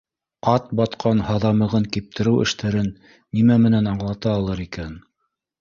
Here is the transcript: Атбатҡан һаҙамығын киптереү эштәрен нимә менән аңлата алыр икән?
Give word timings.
Атбатҡан 0.53 1.21
һаҙамығын 1.27 1.85
киптереү 1.97 2.33
эштәрен 2.45 2.89
нимә 3.41 3.61
менән 3.67 3.93
аңлата 3.95 4.37
алыр 4.39 4.69
икән? 4.69 4.99